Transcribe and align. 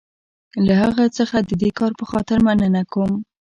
له 0.65 0.73
هغه 0.83 1.05
څخه 1.17 1.37
د 1.49 1.51
دې 1.61 1.69
کار 1.79 1.91
په 1.99 2.05
خاطر 2.11 2.37
مننه 2.47 2.81
کوم. 2.93 3.11